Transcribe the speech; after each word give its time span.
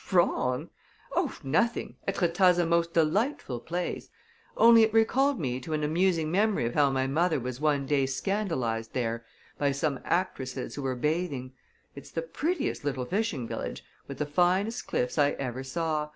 "Wrong? 0.11 0.71
Oh, 1.15 1.37
nothing. 1.43 1.95
Etretat's 2.07 2.57
a 2.57 2.65
most 2.65 2.91
delightful 2.91 3.59
place 3.59 4.09
only 4.57 4.81
it 4.81 4.91
recalled 4.91 5.37
to 5.37 5.41
me 5.43 5.61
an 5.67 5.83
amusing 5.83 6.31
memory 6.31 6.65
of 6.65 6.73
how 6.73 6.89
my 6.89 7.05
mother 7.05 7.39
was 7.39 7.61
one 7.61 7.85
day 7.85 8.07
scandalized 8.07 8.93
there 8.93 9.23
by 9.59 9.71
some 9.71 9.99
actresses 10.03 10.73
who 10.73 10.81
were 10.81 10.95
bathing. 10.95 11.53
It's 11.93 12.09
the 12.09 12.23
prettiest 12.23 12.83
little 12.83 13.05
fishing 13.05 13.47
village, 13.47 13.83
with 14.07 14.17
the 14.17 14.25
finest 14.25 14.87
cliffs 14.87 15.19
I 15.19 15.33
ever 15.33 15.63
saw. 15.63 16.09